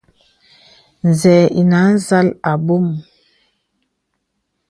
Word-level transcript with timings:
Zɛ̂ 1.19 1.39
ìnə̀ 1.59 1.83
à 1.93 2.01
zàl 2.05 2.27
àbɔ̄m. 2.51 2.85